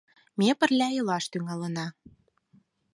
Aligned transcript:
«Ме 0.39 0.49
пырля 0.59 0.87
илаш 0.97 1.25
тӱҥалына». 1.31 1.87